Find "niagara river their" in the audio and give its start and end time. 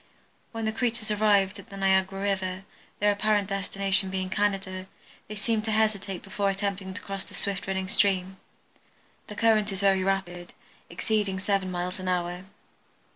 1.77-3.11